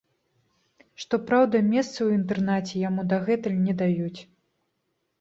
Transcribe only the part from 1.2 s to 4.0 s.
праўда, месца ў інтэрнаце яму дагэтуль не